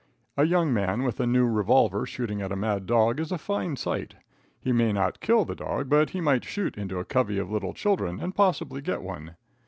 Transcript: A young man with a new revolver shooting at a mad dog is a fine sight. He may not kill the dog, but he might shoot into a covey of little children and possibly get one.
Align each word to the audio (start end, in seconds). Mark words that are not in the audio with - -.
A 0.35 0.45
young 0.47 0.73
man 0.73 1.03
with 1.03 1.19
a 1.19 1.27
new 1.27 1.45
revolver 1.45 2.07
shooting 2.07 2.41
at 2.41 2.51
a 2.51 2.55
mad 2.55 2.87
dog 2.87 3.19
is 3.19 3.31
a 3.31 3.37
fine 3.37 3.75
sight. 3.75 4.15
He 4.59 4.71
may 4.71 4.91
not 4.91 5.19
kill 5.19 5.45
the 5.45 5.53
dog, 5.53 5.89
but 5.89 6.09
he 6.09 6.21
might 6.21 6.43
shoot 6.43 6.75
into 6.75 6.97
a 6.97 7.05
covey 7.05 7.37
of 7.37 7.51
little 7.51 7.75
children 7.75 8.19
and 8.19 8.33
possibly 8.33 8.81
get 8.81 9.03
one. 9.03 9.35